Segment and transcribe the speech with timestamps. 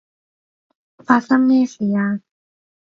[1.05, 2.21] 發生咩事啊？